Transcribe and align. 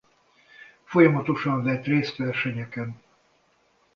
Folyamatosan 0.83 1.63
vett 1.63 1.83
részt 1.85 2.15
versenyeken. 2.17 3.01